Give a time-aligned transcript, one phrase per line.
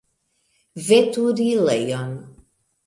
[0.87, 2.11] Veturilejon.